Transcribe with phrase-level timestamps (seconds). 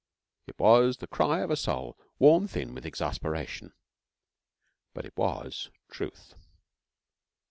[0.47, 3.71] It was the cry of a soul worn thin with exasperation,
[4.95, 6.33] but it was truth.